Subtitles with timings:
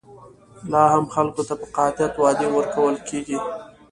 [0.71, 3.37] لا هم خلکو ته په قاطعیت وعدې ورکول کېږي.